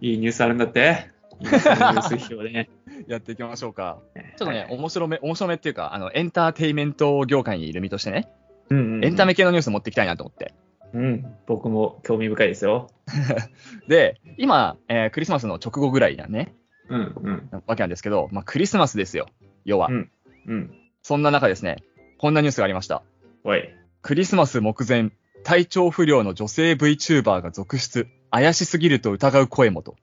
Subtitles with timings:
[0.00, 1.10] いいニュースあるんだって。
[1.40, 2.68] いいニュース表でね。
[3.06, 3.98] やっていきましょうか。
[4.14, 8.28] ちょっとね、はい面白め、面白めっていうか、あの、エンターテイメント業界にいる身としてね、
[8.70, 10.54] うんうんうんエンタメ系のニュース持っていきたいなと思って。
[10.92, 12.88] うん、僕も興味深いですよ。
[13.88, 16.54] で、今、えークリスマスの直後ぐらいだね、
[16.88, 19.28] うんうんわけなんですけど、まあ、クリスマスですよ、
[19.64, 19.88] 要は。
[19.90, 20.10] うん
[20.46, 20.74] うん。
[21.02, 21.76] そんな中ですね、
[22.18, 23.02] こんなニュースがありました。
[23.44, 23.70] おい。
[24.02, 25.10] クリスマス目前、
[25.44, 28.08] 体調不良の女性 VTuber が続出。
[28.30, 29.96] 怪しすぎると疑う声もと。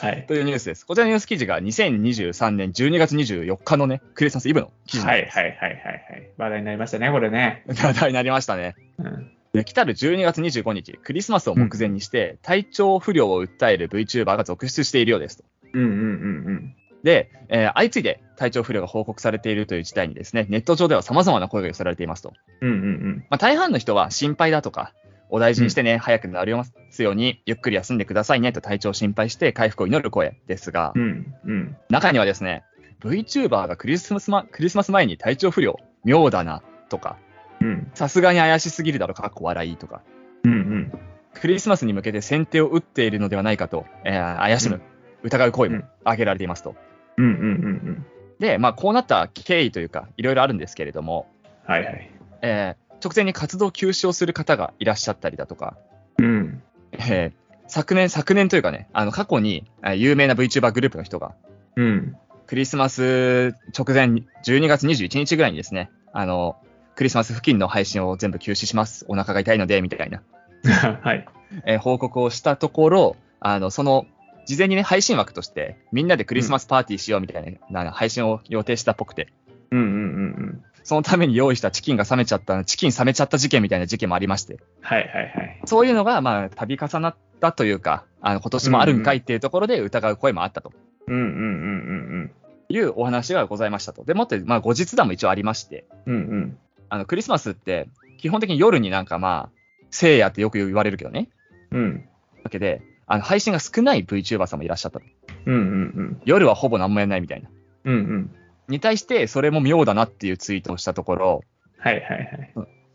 [0.00, 0.26] はい。
[0.28, 0.86] というニュースです。
[0.86, 6.30] こちらのニュース記事が2023年12月24日のね、クリスマスイブの記事はいはいはいはいはい。
[6.36, 7.64] 話題になりましたね、これね。
[7.68, 8.74] 話題になりましたね。
[8.98, 9.30] うん。
[9.52, 15.44] で来たる12月25日、クリスマスを目前にして、体調不良を訴える VTuber が続出しているようですと。
[15.74, 22.32] うんうんうんで、えー相次いで体調不良が報告されているという事態にですね、ネット上では様々な声が寄せられていますと。
[22.60, 22.70] うん。
[22.70, 24.94] うんうんまあ、大半の人は心配だとか、
[25.34, 31.02] お大事にしてね、早くなりますように、ゆっくり休んでくださいねと体調を心配して回復を祈る声ですが、うん。
[31.02, 31.76] うんうん。
[31.88, 32.64] 中にはですね、
[33.00, 37.16] VTuber がクリスマス,、ま、クリスマス前に体調不良、妙だなとか、
[37.62, 40.02] うんさすがに怪しすぎるだろ、かっこ笑いとか、
[40.44, 40.92] うんうん。
[41.32, 44.82] クリスマスに向けて先手を打っているのではないかと、えー怪しむ、
[45.22, 46.74] 疑う声も挙げられていますと。
[47.16, 47.46] うんうんうんう
[47.92, 48.06] ん。
[48.38, 51.26] で、まあ、こうなった経緯というか、いろいろあるんですけれども、
[51.64, 52.10] はいはい。
[52.42, 55.76] えー直前に活動休止をする方がいらっしゃったりだとか、
[56.18, 56.62] うん。
[56.92, 61.34] えー昨年、昨年というかね、あの過去にえー有名な VTuber グループの人が、
[61.76, 62.16] うん。
[62.46, 66.56] クリスマス直前、12月21日ぐらいにですね、あの、
[66.96, 69.06] クリスマス付近の配信を全部休止します。
[69.08, 70.22] お腹が痛いので、みたいな、
[71.00, 71.26] はい。
[71.64, 74.06] えー報告をしたところ、あの、その、
[74.44, 79.28] 事前にね、配信枠として、みんなでクリスマスパーティーしようみたいな、な配信を予定したっぽくて、
[79.70, 80.62] うんうんうんうん。
[80.84, 85.60] そのために用意したチキンが冷めちゃった、チキン冷めちゃった事件みたいな事件もありまして、はいはいはい。
[85.64, 90.72] そういうのが、まあ、度重なったというか、あの、今年もあるんかいっていうところで疑う声もあったと
[91.08, 92.30] うんうんうん
[92.68, 94.04] いうお話がございましたと。
[94.04, 96.20] でもって、まあ、後日談も一応ありまして、うんうん。
[96.20, 96.58] うん
[96.88, 99.50] あの、クリスマスって、基本的に夜になんかまあ、
[99.90, 101.30] 聖夜ってよく言われるけどね。
[101.70, 101.80] うん。
[101.80, 102.08] うん。
[102.44, 105.06] わけで、あの、配信が少ない VTuber さんもいらっしゃったと。
[105.46, 105.58] うんう
[106.02, 107.48] ん夜はほぼ何もやんないみたいな。
[107.84, 107.94] うん。
[107.94, 108.30] うんうん。
[108.68, 111.40] に対して、それも妙だなっていうツイートをしたところ、
[111.78, 112.52] はいはいはい。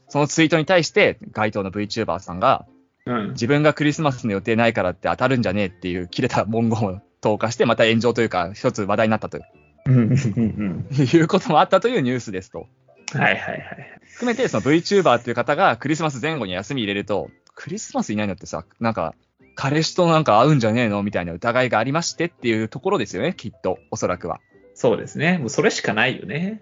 [0.07, 2.65] そのツイートに対して、該当の VTuber さんが、
[3.05, 3.29] うん。
[3.31, 9.39] 自分がクリスマスの予定ないからって当たるんじゃねえっていう切れた文言を投下して、また炎上というか、一つ話題になったと
[9.85, 12.67] うんういうこともあったというニュースですと。
[13.13, 13.21] うん。
[13.21, 13.99] はいはいはい。
[14.11, 19.15] 含めて、その VTuber っていう方がクリスマス前後に休み入れると、クリスマスいないのってさ、なんか、
[19.55, 24.39] 彼氏となんか会うんじゃねえのみたいな疑いがありましてっていうところですよね、きっと、おそらくは。
[24.77, 25.39] そうですね。
[25.39, 26.61] もうそれしかないよね。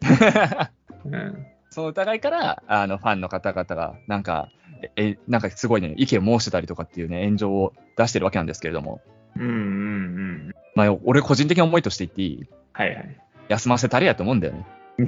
[1.04, 1.46] うん。
[1.70, 4.48] その疑いから、あの、ファンの方々が、なんか、
[4.96, 9.02] え、えなんかすごいね、意見を申してたりとかっていうね、炎上を出してるわけなんですけれども、
[9.36, 10.56] うんうんうん。
[10.76, 12.48] まあ、俺個人的な思いとして言っていい？
[12.72, 13.18] はいはい。
[13.50, 14.66] 休ませたれやと思うんだよね。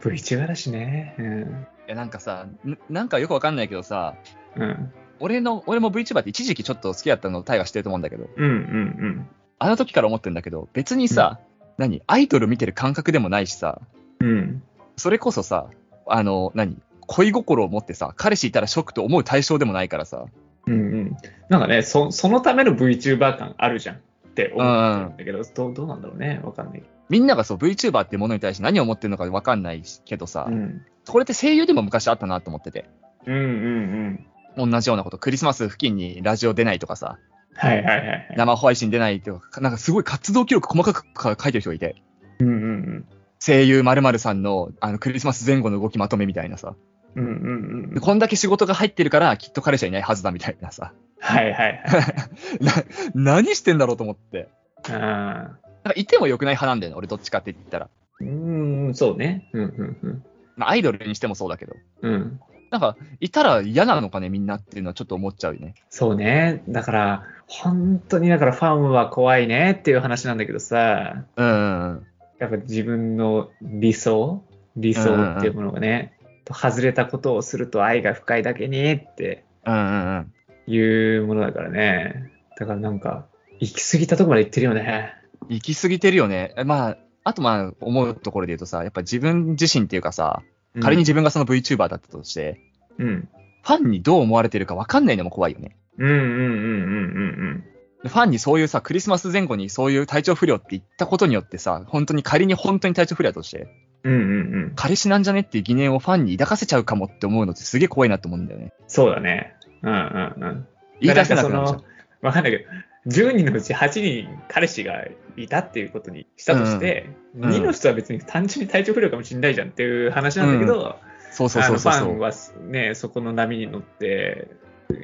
[0.00, 1.14] VTuber だしね。
[1.18, 1.42] うん。
[1.42, 1.44] い
[1.88, 4.16] や、なんかさ、んなんかよくわかんないけどさ、
[4.56, 4.92] うん。
[5.18, 9.26] 俺の、俺も VTuber って一時期ちょっと好きだったのをタイがしてると思うんだけど、うんうん
[9.58, 11.40] あの時から思ってるんだけど、別にさ、
[11.78, 13.80] 何アイドル見てる感覚でもないしさ、
[14.20, 14.28] うん。
[14.28, 14.62] うん。
[14.96, 15.68] それこそさ、
[16.06, 20.26] あの、何恋心を持ってさ、彼氏いたらショックと思う対象でもないからさ、
[20.66, 21.16] うんうん。
[21.48, 23.98] なんかね、そそのための VTuber 感あるじゃんっ
[24.34, 26.40] て思ってるんだけど、どうどうなんだろうね。
[26.42, 26.82] わかんない。
[27.08, 30.84] みんながそう VTuber ってものに対して何を思ってるのかわかんないけどさ、うん。
[31.06, 32.90] これって声優でも昔あったなと思ってて、
[33.26, 34.70] うんうんうん。
[34.70, 37.18] 同じようなこと、クリスマス付近にラジオ出ないとかさ、
[37.56, 38.34] はいはいはいはい。
[38.36, 41.96] 生配信出ないとか、なんかすごい活動記録細かく書いてる人がいて、
[42.40, 43.06] うんうん
[43.38, 46.74] 声優〇〇さんのあのクリスマス前後の動きまとめみたいなさ、
[47.14, 47.24] うん。
[47.24, 48.00] うんうん。
[48.00, 52.64] こんだけ仕事が入ってるからきっと彼氏はいないはずだみたいなさ、はいはいはい。
[52.64, 52.72] な
[53.14, 54.48] 何してんだろうと思って。
[54.88, 57.88] あなんかいても良くない派なんだよね、俺どっちかって言ったら。
[58.20, 59.48] ーうーん、そうね。
[59.52, 60.24] うんうんうん。
[60.56, 61.74] まあ、アイドルにしてもそうだけど。
[62.02, 62.40] うん。
[62.70, 65.74] なんか、いたら嫌なのかね、みんなっていうのはちょっと思っちゃうよね。
[65.88, 66.62] そうね。
[66.68, 72.06] だから、本当にだからファンは怖いねっていう話なんだけどさ、うんうんうん。
[72.38, 74.42] やっぱ自分の理想
[74.76, 80.32] 理想っていうものがね、と外れたことをすると愛が深いだけにってうんうんうん。
[80.68, 82.30] いうものだからね。
[82.58, 83.26] だからなんか、
[83.60, 85.14] 行き過ぎたとこまで行ってるよね。
[85.48, 86.54] 行き過ぎてるよね。
[86.56, 90.42] えまあ、あとまあ、思うところで言うとさ、やっぱ自分自身っていうかさ、
[90.80, 92.60] 仮に自分がその VTuber だったとして、
[92.98, 93.28] うん。
[93.62, 95.76] ファンにどう思われてるか分かんないのも怖いよね。
[95.98, 97.64] うんうんうんうんうん
[98.02, 103.68] でファンにそういうさ、クリスマス前後にそういう体調不良って言ったことによってさ、本当に仮に本当に体調不良だとして、
[104.04, 104.12] うん。
[104.12, 104.32] うんうんう
[104.66, 104.72] ん。
[104.76, 108.72] 彼氏なんじゃねっていう疑念をファンに抱かせちゃうかもって思うのってすげえ怖いなと思うんだよね。
[108.86, 109.54] そうだね。
[109.82, 110.66] うんうんうん。
[111.00, 111.84] 言い出せなくなっちゃう
[112.22, 112.64] わかんないけど、
[113.06, 115.04] 10人のうち8人彼氏が
[115.36, 120.96] いたっていうことにしたとして、うんうん2の人は別に単純に体調不良かもしれないじゃんっていう話なんだけど、
[121.30, 122.32] そうそうそうそうファンは
[122.70, 124.48] ね、そこの波に乗って、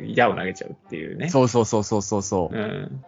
[0.07, 1.29] 矢を投げちゃうっていうね。
[1.29, 2.57] そうそうそうそうそうそう。
[2.57, 3.05] うん。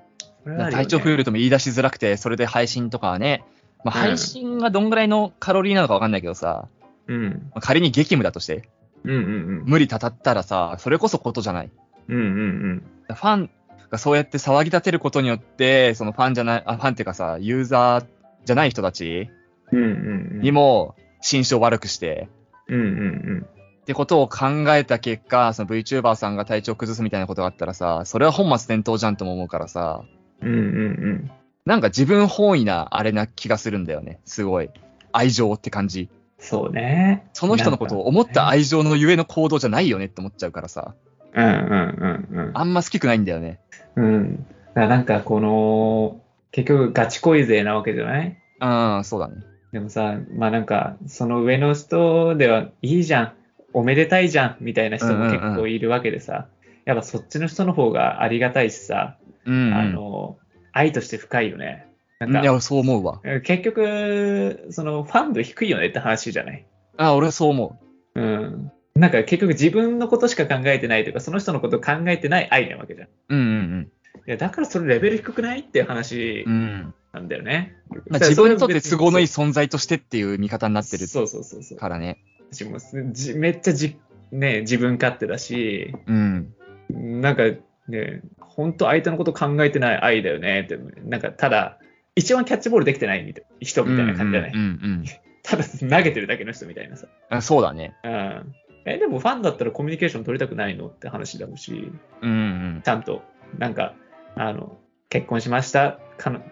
[0.58, 3.44] ね体調不良とも言い出しづらくて、それで配信とかはね、
[3.82, 6.68] まあ、うん配信がどんぐらいのカロリーなのかわかんないけどさ、
[7.06, 7.48] うん。
[7.52, 8.68] まあ仮に激務だとして、
[9.04, 11.70] うんうん無理たたったらさ、それこそことじゃない？
[12.08, 12.16] うん。
[12.16, 12.30] うんう
[12.74, 13.50] んファンが
[13.98, 18.06] そうやって騒ぎ立てることによって、そのファンじゃない、あファンっていうかさ、ユーザー
[18.44, 19.30] じゃない人たち
[19.72, 19.78] うん。
[19.78, 20.40] うんうんうん。
[20.40, 22.28] にも心象悪くして、
[22.68, 23.46] うんうん
[23.82, 30.02] ってことを考えた結果、その VTuber さんが体調崩すみたいなことがあったらさ、それは本末転倒じゃんとも思うからさ、
[30.40, 30.48] うん。
[30.48, 31.30] うんうん
[31.66, 34.20] なんか自分本位なあれな気がするんだよね。
[34.26, 34.68] すごい。
[35.12, 36.10] 愛情って感じ。
[36.38, 37.26] そうね。
[37.32, 40.94] その人のことを思った愛情のゆえの行動じゃないよねって思っちゃうからさ、
[41.34, 42.50] うんうんうんうん。
[42.52, 43.60] あんま好きくないんだよね。
[43.96, 44.46] うん。
[44.74, 46.20] なんかこの、
[46.50, 48.36] 結局ガチ恋勢なわけじゃない？
[48.60, 49.34] うん、そうだね。
[49.72, 53.32] でもさ、まあなんか、その上の人ではいいじゃん、
[53.72, 56.46] おめでたいじゃん、みたいな人も結構いるわけでさ、
[56.84, 59.74] やっぱそっちの人の方がありがたいしさ、うん、うん。
[59.74, 60.38] あの、
[60.72, 61.86] 愛として深いよね。
[62.20, 63.20] なんか、いや、そう思うわ。
[63.42, 66.64] 結局、そのファン度低いよねって話じゃない？
[66.96, 67.78] あ、俺はそう思
[68.14, 68.72] うん。
[68.94, 73.08] なんか結局自分のことしか考えてないというか、その人のことを考えてない愛なわけじゃん。
[73.08, 73.14] いう。
[73.30, 73.90] うんうん
[74.26, 76.52] や、だからそれレベル低くないっていう話うん。
[76.52, 76.94] うん。
[77.12, 77.76] なんだよね。
[78.08, 81.78] まあ、自分にとって都合のいいそ存在としてっていう見方になってるそうそうそうそう。
[81.78, 82.18] からね。
[82.50, 82.78] 私も
[83.12, 83.96] じめっちゃじ、
[84.32, 86.54] ね、自分勝手だし、うん。
[86.90, 87.44] なんか
[87.88, 91.78] ね、本当相手のこと考えてない愛だよねって、なんかただ、
[92.16, 94.66] 一番キャッチボールできてないみたい人みたいな感じじゃない、うんうんう
[95.02, 95.04] ん
[95.44, 97.06] ただ投げてるだけの人みたいなさ。
[97.28, 97.94] あそうだね。
[98.02, 98.54] うん。
[98.84, 102.34] え、でもファンだったらコミュニケーション取りたくないのって話だし、うんう
[102.78, 102.82] ん。
[102.84, 103.22] ちゃんと、
[103.58, 103.94] なんか、
[104.36, 104.76] あの、
[105.08, 105.98] 結婚しました、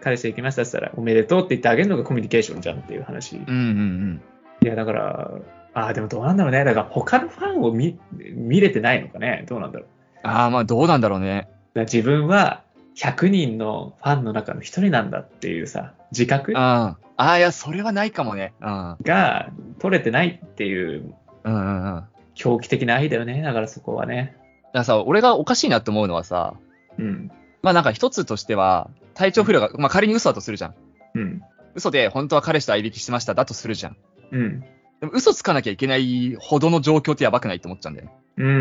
[0.01, 3.37] 彼氏できましたって言ったら、おめでとうって言ってあげるのがコミュニケーションじゃんっていう話。
[3.37, 4.21] うんうん
[4.61, 5.31] いや、だから、
[5.73, 6.63] ああ、でもどうなんだろうね。
[6.63, 9.45] だから他のファンを見見れてないのかね。
[9.49, 9.87] どうなんだろう。
[10.23, 10.29] うん。
[10.31, 11.49] ああ、まあどうなんだろうね。
[11.75, 12.63] 自分は
[12.95, 17.23] 100人のファンの中の1人なんだっていうさ、自覚ああ。
[17.23, 18.53] ああ、いや、それはないかもね。
[18.61, 18.97] うん。
[19.01, 21.13] が取れてないっていう
[21.43, 22.03] うんうんうん。
[22.35, 23.41] 狂気的な愛だよね。
[23.41, 24.35] だからそこはね。
[24.37, 26.55] だからさ、俺がおかしいなって思うのはさ、
[26.97, 27.31] うん。
[27.61, 30.75] まあなんか一つとしては、体調不良が、まあ仮に嘘だとするじゃん。
[31.15, 31.41] うん。
[31.75, 33.97] 嘘で本当は彼氏と相引きしてましただとするじゃん。
[34.31, 34.59] うん。
[34.99, 38.13] でも嘘つかなきゃいけないほどの状況ってやばくないって思っちゃうんだよね。
[38.37, 38.57] うんうんう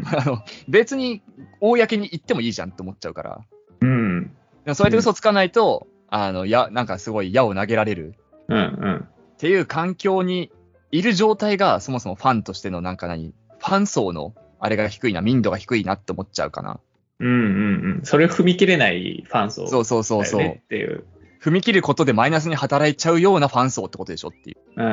[0.00, 1.22] ん あの、別に
[1.60, 3.40] 公に言ってもいいじゃんって思っちゃうから。
[3.80, 3.96] うんうん。
[3.96, 4.24] うん。
[4.64, 8.14] でもそうやって嘘つかないと、あの、や、なんかすごい矢を投げられる
[8.48, 8.96] うんうん。
[8.96, 10.50] っていう環境に
[10.90, 16.80] いる状態がそもそもファンとしてのなんか何、ファン層のあれが低いな、民度が低いなって思っちゃうかな。
[17.20, 18.00] うんうんうん。
[18.04, 20.46] それを踏み切れないファン層そうそうそうそう。
[20.46, 21.04] っていう。
[21.42, 24.56] 踏み切ることでマイナスに働いちゃうようなファン層ってことでしょっていう。
[24.76, 24.92] うんうん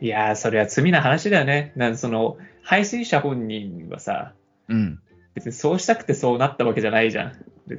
[0.00, 0.04] ん。
[0.04, 1.72] いやー、それは罪な話だよね。
[1.76, 4.34] なんかその、配信者本人はさ、
[4.68, 5.00] うん。
[5.34, 7.32] 別にそうしたくてそうなったわけじゃないじゃん。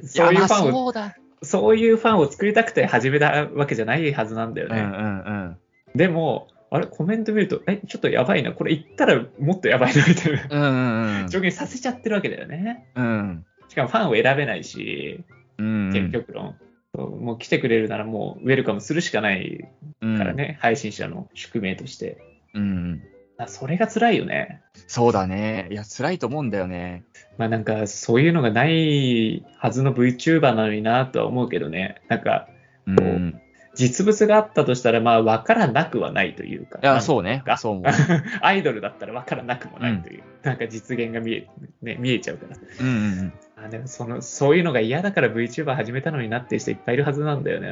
[0.04, 1.16] そういうファンを、そうだ。
[1.42, 4.80] そういうファンを作りたくて始めたわけじゃないはずなんだよね。
[4.80, 5.56] うんうんうん。
[5.94, 11.28] でも、あれ、コメント見ると、え、ちょっとやばいな、これ言ったらもっとやばいな、みたいなうんうんうん。
[11.28, 12.86] 状況にさせちゃってるわけだよね。
[12.94, 13.44] うん。
[13.68, 15.24] しかもファンを選べないし、
[15.58, 15.90] うん。
[15.92, 16.56] 結局論。
[16.92, 19.68] もう来てくれるならもうウェルカムするしかない
[20.00, 20.18] うん。
[20.18, 22.18] からね、配信者の宿命として。
[22.54, 23.02] うん。
[23.36, 24.60] あそれが辛いよね。
[24.86, 25.68] そうだね。
[25.70, 27.04] いや、辛いと思うんだよね。
[27.38, 32.02] まあなんかそういうのがないはずの VTuber なのになとは思うけどね。
[32.08, 32.48] なんか
[32.86, 33.40] うん。
[33.80, 36.80] 実物があったとしたらまあ分からなくはないというか。
[36.82, 37.00] いや、う。
[37.00, 37.56] そうねあ。
[37.56, 37.84] そう思う。
[38.42, 40.22] アイドルだったら分からなくもないという。
[40.42, 41.48] なんか実現が見え,、
[41.80, 42.56] ね、見えちゃうから。
[42.80, 43.32] うんうんうん。
[43.56, 47.70] あでもそのそういうのが嫌だから VTuber 始めたのになっていう人いっぱいいるはずなんだよね。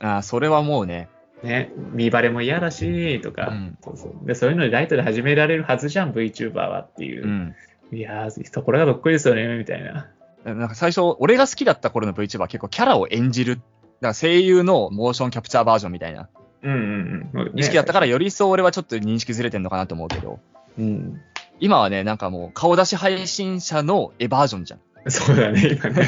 [0.00, 1.08] ああ、それはもうね。
[1.42, 4.34] ね、見バレも嫌だし、とか、うんそうそうで。
[4.34, 7.24] そういうのでライトで始められるはずじゃん、VTuber はっていう。
[7.24, 7.54] うん。
[7.92, 10.08] いやー、ところがどっこいですよね、みたいな。
[10.44, 13.60] なんか最初、俺が好きだった頃の VTuber は結構キャラを演じる。
[14.00, 16.28] だから声優のモーションキャプチャーバージョンみたいな
[16.62, 17.58] うんうんうん。
[17.58, 20.40] 意識だったから、より一層俺はちょっと認識ずれてんのかなと思うけど、
[20.78, 21.20] うん。
[21.60, 25.10] 今はね、なんかもう顔出し配信者の絵バージョンじゃん。
[25.10, 26.06] そうだね、今ね。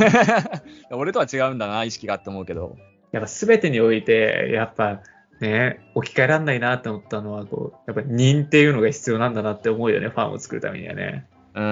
[0.90, 2.76] 俺とは違うんだな、意識がって思うけど。
[3.12, 5.00] やっぱ全てにおいて、やっぱ
[5.40, 11.26] ね、置き換えらんないなって思ったのは、こう、やっぱ認っていうのが必要なんだなって思うよね、ファンを作るためにはね。
[11.54, 11.66] うんう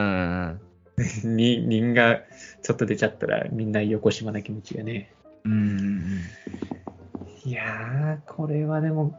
[0.55, 0.61] ん
[1.23, 2.23] に認が
[2.63, 5.13] ちょっと出ちゃったら、みんな横島な気持ちがね。
[5.49, 6.21] うん。
[7.45, 9.15] いやー、これはでも、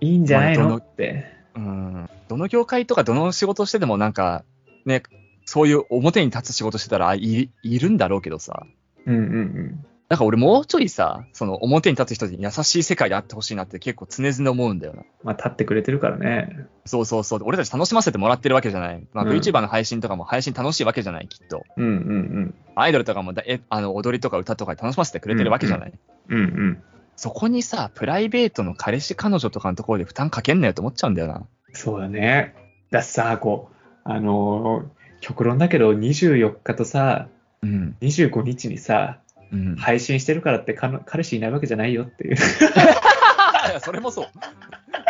[0.00, 1.24] いいんじゃないまあどののって。
[1.54, 4.44] うんどの業界とかどの仕事してでもなんか、
[4.86, 5.02] ね、
[5.44, 8.66] そういう表に立つ仕事してたらいいるんだろうけどさ。
[9.04, 9.86] うんうんうん。
[10.08, 15.02] だから俺もうちょいさ、その表に立つ人に優しい世界であってほしいなって結構常々思うんだよな。
[15.22, 16.66] まあ、立ってくれてるからね。
[16.84, 17.40] そうそうそう。
[17.44, 19.06] 俺たち楽しませてもらってるわけじゃない。
[19.14, 21.64] まあうん VTuber の配信とかも配信楽しいわけじゃない、きっと。
[21.76, 25.92] うんうんアイドルとかもだえあの踊りとか歌とかで楽しませてくれてるわけじゃない。
[26.28, 26.36] うん。
[26.36, 26.82] うんうん。
[27.16, 31.46] そこにさ、プライベートの彼氏彼女とかのところで負担かけんなよと思っちゃうんだよな。
[31.72, 32.54] そうだね。
[32.90, 37.28] だってさ、こう、あのー極論だけど、24日とさ、
[37.62, 37.96] うん。
[38.00, 39.20] 25日にさ、
[39.52, 39.76] うん。
[39.76, 42.36] 配信してるからってかの彼氏いないわけじゃないよっていう。
[43.80, 44.26] それもそう。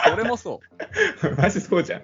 [0.09, 0.61] それもそ
[1.39, 2.03] マジそうじゃん。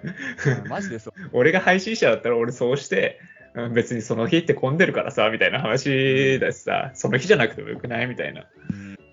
[0.67, 1.13] マジでそう。
[1.33, 3.19] 俺が配信者だったら俺そうして、
[3.53, 8.45] うん別にその日って混んでるからさ、みたいな話だしさ、その日じゃなくてもよくないみたいな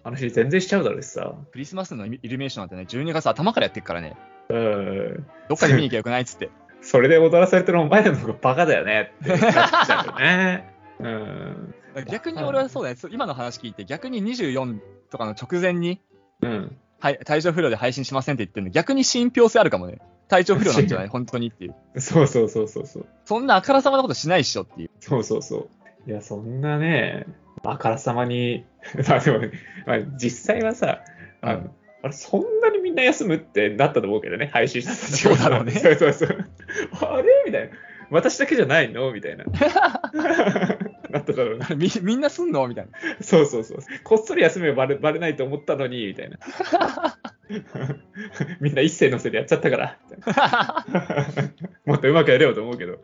[0.04, 1.35] 話全然しちゃうだろうしさ。
[1.52, 4.14] クリスマスのイルミネーションなんてね、12月頭からやってっからね、
[4.50, 5.26] うん。
[5.49, 6.50] どっかで見に行きゃよくないっつって。
[6.83, 10.71] それで踊らされてるお前らの方がバカだよねってなっちゃうよね。
[11.00, 11.74] うん。
[12.10, 14.78] 逆に俺はそうだね、今の話聞いて、逆に24
[15.10, 16.00] とかの直前に、
[16.42, 16.76] うん。
[16.98, 19.98] はい、体調不良で配信しませんって言ってるの、逆に信憑性あるかもね。
[20.28, 21.08] 体調不良なんじゃない？
[21.08, 22.00] 本当にっていう。
[22.00, 23.06] そうそうそうそうそう。
[23.24, 24.90] そんなあからさまなことしないっしょっていう。
[25.00, 25.68] そうそうそ
[26.06, 26.10] う。
[26.10, 27.26] いや、そんなね、
[27.64, 28.64] あからさまに、
[29.08, 29.40] まあでも、
[29.86, 31.00] まあ、実際はさ、
[31.42, 31.70] あの、うん
[32.02, 36.28] あれ、そんなにみんな休むってなったと思うけどね、配信者たそうだろうね そうそうそう。
[37.00, 37.24] あれ？
[37.46, 37.76] みたいな。
[38.10, 39.12] 私だけじゃないの？
[39.12, 39.44] みたいな。
[41.10, 41.68] なっただろうな。
[41.76, 42.66] みみんなすんの？
[42.68, 42.92] みたいな。
[43.22, 43.78] そうそうそう。
[44.04, 46.38] こっそり休めばバレバレないと思ったのに、みたいな。
[48.60, 49.98] みんな一斉のせでやっちゃったから。
[51.84, 52.98] もっとうまくやれよと思うけど。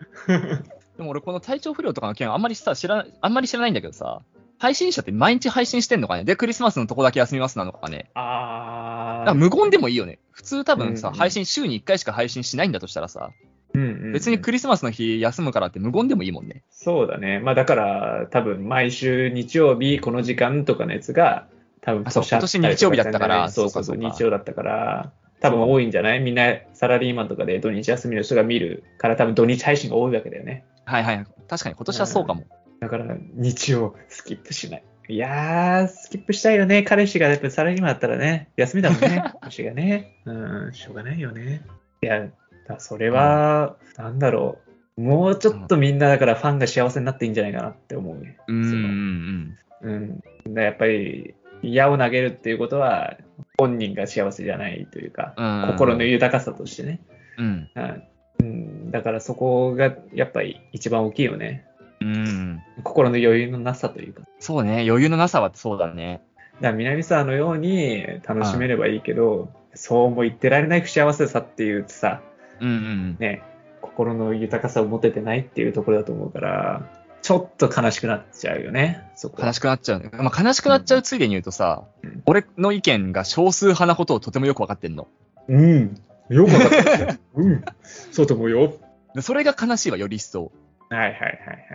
[0.96, 4.22] でも俺この体調不良とかの件あんまりさ、知らない、あんまり知らないんだけどさ、
[4.58, 6.24] 配信者って毎日配信してんのかね？
[6.24, 8.10] で、クリスマスのとこだけ休みますなのかね？
[8.14, 10.18] あなんか無言でもいいよね。
[10.30, 13.30] 普通多分さ、うんうん配信週に1回しか配信しないんだとしたらさ、
[13.74, 16.62] うんうんうん別にクリスマスの日休むからって無言でもいいもんね。
[16.70, 17.40] そうだね。
[17.40, 21.46] まあだから、多分毎週日曜日この時間とかのやつが、
[21.80, 26.20] 多分今年日曜日だったからそうそうそう、日曜だったから、多分多いんじゃない？
[26.20, 30.64] みんなサラリーマンとかで土日休みの人が見るから、多分土日配信が多いわけだよね。
[30.84, 31.26] はいはい。
[31.48, 32.44] 確かに今年はそうかも。
[32.80, 34.84] だから、日曜スキップしない。
[35.08, 36.84] いやー、スキップしたいよね。
[36.84, 39.22] 彼氏がやっぱサラリーマンだったらね、休みだもんね。
[39.42, 40.16] 私がね。
[40.24, 41.62] うん、しょうがないよね。
[42.02, 42.28] いや、
[42.66, 44.58] だそれは、なんだろ
[44.96, 45.00] う。
[45.00, 48.36] もうちょっとみんなだからファンが幸せになっていいんじゃないかなって思うね。
[48.46, 50.22] うんうんうん。
[50.46, 50.54] うん。
[50.54, 53.16] だやっぱり、矢を投げるっていうことは、
[53.58, 57.00] 本人が幸せじゃないというか、うん心の豊かさとしてね。
[57.38, 57.70] うん。
[57.74, 58.08] はい
[58.40, 61.64] うん、だからそこがやっぱり一番大きいよね。
[62.00, 62.60] うん。
[62.82, 64.22] 心の余裕のなさというか。
[64.40, 64.84] そうね。
[64.88, 66.20] 余裕のなさはそうだね。
[66.56, 72.20] だから南沢のように楽しめればいいけど、そうも言ってられない不幸せさっていうさ、
[72.62, 73.16] うんうん。
[73.18, 73.42] ね、
[73.80, 79.48] 心の豊かさを持ててないっていうところだと思うから、ちょっと悲しくなっちゃうよね、そこは。
[79.48, 80.10] 悲しくなっちゃうね。
[80.12, 85.08] まあ、悲しくなっちゃうついでに言うとさ、うん俺の意見が少数派なことをとてもよくわかってんの。
[85.48, 86.00] うん。
[86.28, 86.70] よくわかっ
[87.06, 87.18] た。
[87.34, 87.64] うん。
[88.12, 88.74] そうと思うよ。
[89.14, 90.52] でそれが悲しいわ、より一層。
[90.88, 91.26] はいはいはいは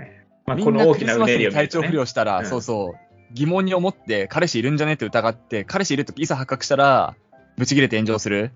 [0.06, 0.27] い。
[0.46, 7.15] まあ、この大きなうねりを体調不良したら、うんそうそう、疑問に思って、彼氏いるんじゃねって疑って、彼氏いるといざ発覚したら、
[7.58, 8.51] ブチ切れて炎上する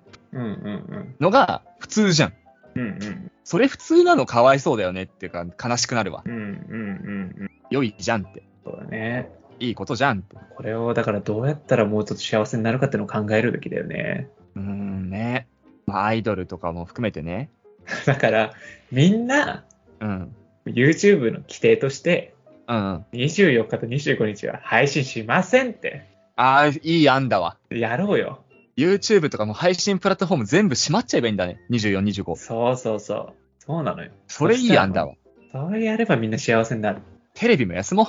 [1.19, 2.33] のが普通じゃん。
[2.75, 2.81] うん。
[2.81, 3.31] うんうん。
[3.43, 6.23] それ普通なのかわいそうだよねっていうか、悲しくなるわ。
[6.25, 7.51] うんうんうんうん。
[7.69, 8.43] 良いじゃんって。
[8.63, 9.29] そうだね。
[9.59, 10.37] いいことじゃんって。
[10.55, 14.29] これをだからどうやったらもうちょっと幸せになるかっていうのを考えるべきだよね。
[14.55, 15.47] うーんね。
[15.85, 17.49] まあ、アイドルとかも含めてね。
[18.05, 18.53] だから、
[18.91, 19.65] みんな、
[19.99, 20.35] うん。
[20.65, 22.33] YouTube の規定として、
[22.67, 23.05] うん。
[23.13, 27.57] 24日と25日は配信しませんって、ああ、いい案だわ。
[27.69, 28.43] やろうよ。
[28.77, 31.59] YouTube とかも配信プラットフォーム全部閉まっちゃえばいいんだね。
[31.69, 32.35] 24、25。
[32.35, 33.33] そうそうそう。
[33.59, 34.11] そうなのよ。
[34.27, 35.13] それいい案だわ。
[35.51, 37.01] それやればみんな幸せになる。
[37.33, 38.07] テレビも休もう。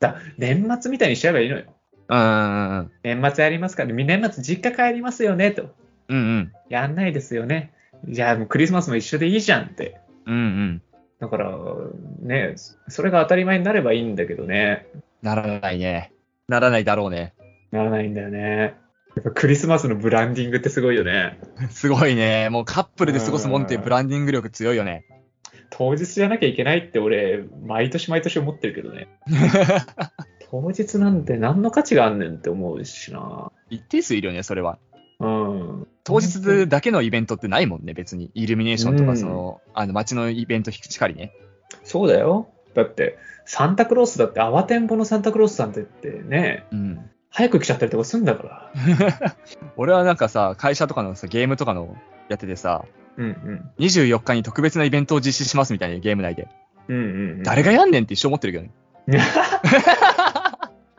[0.00, 1.64] だ年末みたいにしちゃえばいいのよ。
[2.08, 2.90] うんうんうん。
[3.02, 5.74] 年末やりますから、年末実家帰りますよね、と。
[6.08, 6.52] うんうん。
[6.68, 7.72] やんないですよね。
[8.08, 10.00] じゃあもうクリスマスも一緒でいいじゃんって。
[10.26, 10.82] うんうん。
[11.20, 11.56] だから、
[12.20, 12.56] ね、
[12.88, 14.86] それが当たり前になればいいんだけどね。
[15.22, 16.12] ならないね。
[16.48, 17.32] ならないだろうね。
[17.70, 18.74] ならないんだよね。
[19.16, 21.38] やっぱクリスマスのブランディングってすごいよね。
[21.70, 22.48] すごいね。
[22.48, 25.04] もうカップルで過ごすもんってブランディング力強いよね。
[25.70, 29.08] 当日じゃなきゃいけないって俺、毎年毎年思ってるけどね。
[30.50, 33.50] 当日なんて何の価値があんねんって思うしな。
[33.70, 34.78] 一定数いるよね、それは。
[35.18, 35.86] うん。
[36.04, 38.30] 当日だけのイベントってないもんね、別に。
[38.34, 41.32] イルミネーションとか、うんその、あの、街のイベントしかりね。
[41.84, 42.48] そうだよ。
[42.74, 43.16] だって、
[43.46, 47.10] サンタクロースだって、慌てんぼのサンタクロースさんってってね、うん。
[47.32, 49.36] 早く来ちゃったりとかすんだから。
[49.76, 51.96] 俺はなんかさ、会社とかのさ、ゲームとかの
[52.28, 52.84] やっててさ、
[53.16, 53.70] うんうん。
[53.78, 56.48] 24日に特別なイベントを実施しますみたいなゲーム内で。
[56.88, 57.42] うんうんうん。
[57.42, 58.64] 誰がやんねんって一生思ってるけど
[59.18, 59.20] ね。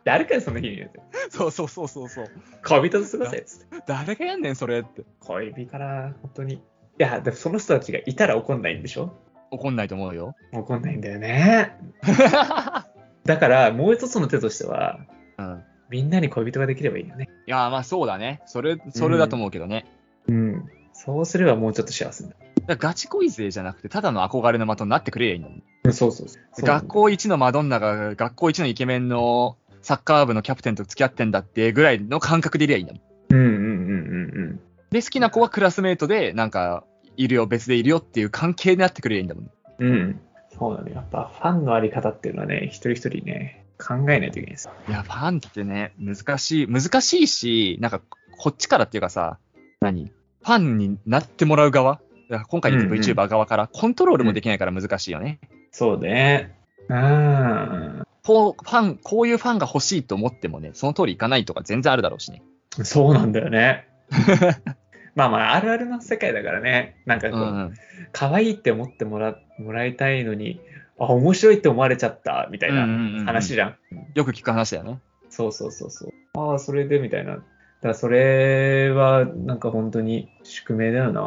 [0.03, 0.99] 誰かよその日に言うて。
[1.29, 2.25] そうそうそうそうそう。
[2.65, 3.83] 恋人と過ごせっつって。
[3.87, 5.03] 誰がやんねん、それって。
[5.21, 6.55] 恋人から、本当に。
[6.55, 6.59] い
[6.97, 9.15] や、でもその人たちがいたら怒んないんでしょ？
[9.51, 10.35] 怒んないと思うよ。
[10.51, 11.77] 怒んないんだよね。
[13.23, 14.99] だから、もう一つの手としては、
[15.37, 15.63] うん。
[15.93, 17.29] みんなに恋人ができればいいよね。
[17.45, 18.41] いや、まあそうだね。
[18.47, 19.85] それ、それだと思うけどね。
[20.27, 20.65] うん。
[20.91, 22.35] そうすればもうちょっと幸せにな
[22.65, 25.61] だからガチ恋勢じゃなくて、ただの憧れの的になってくれりゃいいのに。
[25.83, 25.93] る。
[25.93, 26.65] そうそうそう。
[26.65, 33.01] 学校一のマドンナが学校一のイケメンのサッカー部のキャプテンと付き合ってんだってぐらいの感覚でいりゃいいんだもん。
[33.29, 34.59] うんうんうんうん
[34.89, 36.85] で、好きな子はクラスメートで、なんか、
[37.17, 39.51] いるよ、別でいるよっていう関係になってくれりゃいいんだもん。
[39.77, 39.91] うん。
[39.91, 40.19] うん。
[40.57, 40.95] そうなのよ。
[40.95, 44.73] やっぱファンのあり方っていうのはね、一人一人ね、考えないといけないですよ。
[44.87, 48.01] いや、ファンってね、難しい、難しいし、なんか、
[48.37, 49.37] こっちからっていうかさ、
[49.79, 50.05] 何？
[50.05, 51.99] ファンになってもらう側？
[52.47, 55.39] 今回のうんうん VTuber 側からコントロールもできないから難しいよね。
[55.71, 56.55] そうね。
[56.89, 58.03] うん。
[58.23, 62.41] こう、ファン、こういうファンが欲しいと思ってもね、その通りいかないとか全然あるだろうしね。
[62.83, 63.87] そうなんだよね。
[65.15, 67.01] まあまあ、あるあるの世界だからね。
[67.05, 67.73] なんかこう、うんうん。
[68.11, 70.59] 可愛いって思ってもらもらいたいのに、
[70.99, 73.75] あ、面白いって思われちゃった、みたいなうんうんうんうん話じゃん。
[74.13, 74.99] よく聞く話だよね。
[75.29, 76.11] そうそうそうそう。
[76.35, 77.35] ああ、それで、みたいな。
[77.35, 77.43] だか
[77.81, 81.21] らそれは、なんか本当に宿命だよな。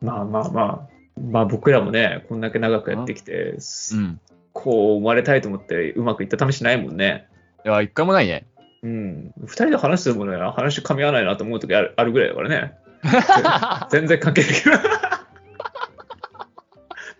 [0.00, 0.94] まあまあまあ。
[1.20, 3.56] まあ僕らもね、こんだけ長くやってきて、
[3.92, 4.20] うん。
[4.52, 7.26] こう思われたいと思ってうまくいった試しないもんね。
[7.64, 8.46] いや、一回もないね。
[8.82, 9.32] うん。
[9.40, 12.74] 二人で話してもね、話噛み合わないなと思う時あるあるぐらいだからね。
[13.90, 14.52] 全然関係ない。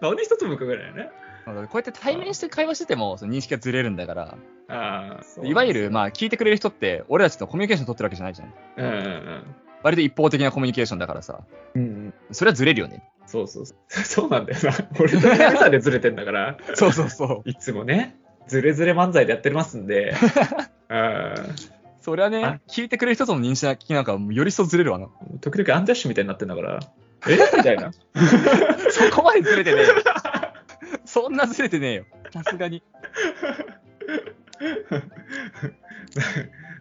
[0.01, 1.11] 何一つも伺えないよね。
[1.45, 8.55] こうやって対面して会話してても、その認識がずれるんだから、ああ、そういわゆる、まあ、聞いてくれる人って、俺たちとコミュニケーション取ってるわけじゃないじゃん。
[8.77, 11.41] うんうん割と一方的なコミュニケーションだからさ、
[11.75, 11.83] うん。
[11.83, 12.15] うん。
[12.33, 13.07] それはずれるよね。
[13.27, 13.79] そうそうそう。
[14.03, 14.73] そうなんだよな。
[14.99, 17.49] 俺と南さんでずれてんだから、 そうそうそう。
[17.49, 18.17] いつもね、
[18.49, 20.15] ずれずれ漫才でやってますんで、
[20.89, 21.35] うん。
[22.01, 25.09] それはねあ、聞いてくれる人との認識なんか、より一層ずれるわな。
[25.43, 26.81] 時々アンジャッシュみたいになってんだから、
[27.29, 27.39] え？
[27.57, 27.93] みたいな。
[27.93, 29.83] そこまでずれてね。
[31.15, 32.07] そんなずれてねえよ。
[32.33, 32.83] さすがに。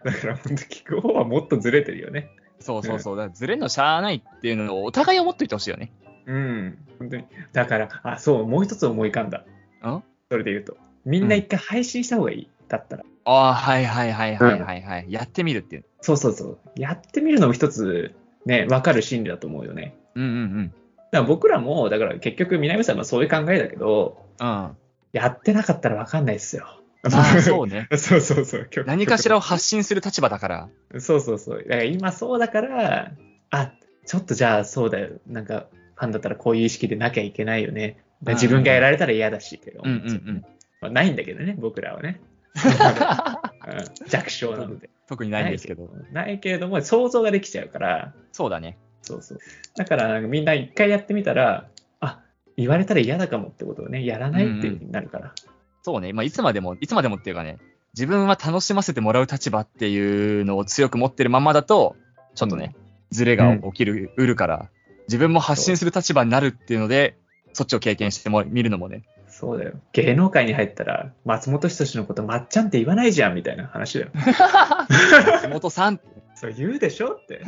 [0.02, 2.30] だから本当聞く方はもっとずれてるよね。
[2.58, 3.16] そうそうそう。
[3.16, 5.92] だからずれんのしゃあないっていうのをお互い思っといてほしいよね。
[6.26, 6.78] うん。
[6.98, 7.26] 本当に。
[7.52, 9.44] だから、あ、そう、もう一つ思い浮かんだ。
[9.86, 10.02] ん？
[10.28, 10.76] それで言うと。
[11.04, 12.50] みんな一回配信した方がいい。
[12.66, 13.04] だったら。
[13.26, 15.06] ああ、はいはいはいはいはいはい。
[15.10, 15.84] やってみるっていう。
[16.00, 16.58] そうそうそう。
[16.74, 18.12] やってみるのも一つ、
[18.46, 19.94] ね、わかる心理だと思うよね。
[20.16, 20.74] うんうん
[21.14, 24.48] だから僕らも、だから結局南さんはそういう考えだけど、うん。
[24.48, 24.76] うん。
[25.12, 26.80] やってなかったらわかんないですよ。
[27.04, 27.86] まあそうね。
[27.96, 28.66] そうそうそう。
[28.68, 30.68] 極何かしらを発信する立場だから。
[30.98, 31.58] そうそうそう。
[31.62, 33.12] だから今そうだから、
[33.50, 33.72] あ、
[34.06, 35.10] ちょっとじゃあそうだよ。
[35.28, 37.98] なんか、ファンだったらこういう意識でなきゃいけないよね。
[38.26, 40.44] 自分がやられたら嫌だしうんうんううん。
[40.80, 42.20] まあ、ないんだけどね、僕らはね。
[42.56, 42.58] う
[44.08, 44.90] ん弱小なので。
[45.06, 45.88] 特にないんですけど。
[46.10, 48.78] ないけれども、想像ができちゃうから、そうだね。
[49.04, 49.38] そうそう。
[49.76, 51.68] だから、みんな一回やってみたら、
[52.00, 52.20] あ、
[52.56, 55.34] 言われたら嫌だかもってことをね、やらないっていうふうになるから。
[55.82, 56.12] そうね。
[56.12, 57.58] まあ、いつまでも、いつまでもっていうかね、
[57.94, 61.96] 自分は楽しませてもらう立場っていうのを強く持ってるままだと、
[62.34, 62.74] ちょっとね、
[63.10, 64.70] ズレが起きる、うるから、
[65.06, 67.16] 自分も発信する立場になるっていうので、
[67.52, 69.04] そっちを経験しても見るのもね。
[69.28, 69.72] そうだよ。
[69.92, 74.10] 芸能界に入ったら、松本人志のこと、まっちゃんって言わないじゃんみたいな話だよ。
[74.14, 76.00] 松本さん、
[76.44, 77.40] そう言うでしょって。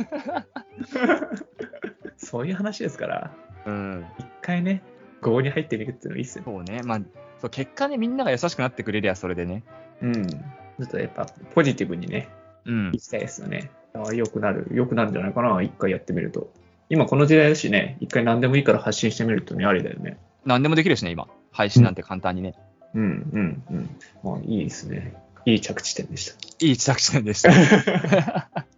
[2.17, 3.31] そういう話ですから、
[3.65, 4.05] うん。
[4.17, 4.81] 一回ね、
[5.21, 6.43] 合に入ってみるっていうのいいっすよ。
[6.45, 6.81] そうね。
[6.83, 7.01] まあ、
[7.39, 9.63] そう結果ね、みんなが優しくなってくれりゃそれでね。
[10.01, 10.27] うん。
[10.27, 12.29] ちょっとやっぱ、ポジティブにね、
[12.65, 12.97] うんい。
[12.97, 13.69] きたいですよね。
[13.93, 16.51] ああ、良くなる、良くなるんじゃないかな、一回やってみると。
[16.89, 20.17] 今この時代だしね、一回何でもいいから発信してみるっていうのにありだよね。
[20.45, 21.27] 何でもできるしね、今。
[21.51, 22.55] 配信なんて簡単にね。
[22.95, 23.89] うん、うん、うん。
[24.23, 25.13] まあ、いいですね。
[25.45, 26.65] いい着地点でした。
[26.65, 27.51] いい着地点でした。